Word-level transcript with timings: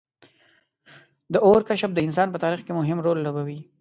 •د 1.33 1.35
اور 1.45 1.61
کشف 1.69 1.91
د 1.93 1.99
انسان 2.07 2.27
په 2.31 2.37
تاریخ 2.43 2.61
کې 2.65 2.73
مهم 2.79 2.97
رول 3.05 3.17
لوبولی. 3.25 3.59